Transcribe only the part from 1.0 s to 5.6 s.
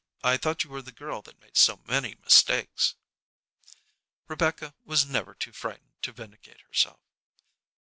that made so many mistakes." Rebecca was never too